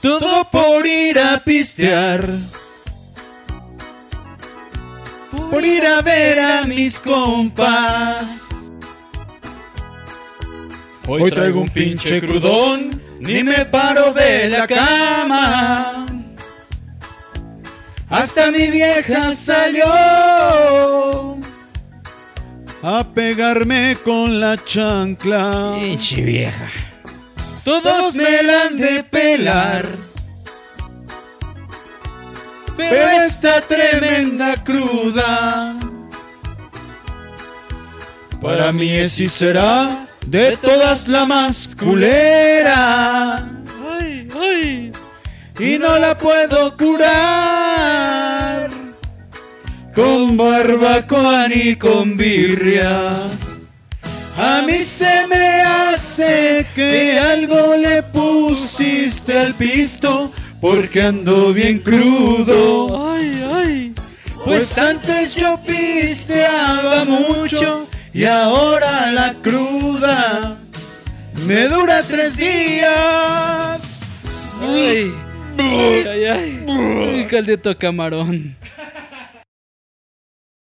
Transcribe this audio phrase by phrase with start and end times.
[0.00, 2.24] Todo por ir a pistear.
[5.50, 8.48] Por ir a ver a mis compas.
[11.06, 16.06] Hoy traigo un pinche crudón, ni me paro de la cama.
[18.10, 19.84] Hasta mi vieja salió
[22.82, 25.76] a pegarme con la chancla.
[25.80, 26.68] Pinche vieja.
[27.68, 29.84] Todos me la han de pelar.
[32.78, 35.76] Pero esta tremenda cruda.
[38.40, 43.46] Para mí es y será de todas la más culera.
[44.00, 44.90] Ay, ay.
[45.58, 47.10] Y no la puedo curar.
[49.94, 53.10] Con barbacoa ni con birria.
[54.38, 63.12] A mí se me hace que algo le pusiste al pisto porque ando bien crudo.
[63.12, 63.94] Ay, ay.
[64.44, 70.56] Pues antes yo pisteaba mucho y ahora la cruda
[71.46, 73.98] me dura tres días.
[74.60, 75.12] Ay,
[75.58, 76.64] ay, ay.
[76.68, 77.76] ay.
[77.78, 78.56] Camarón.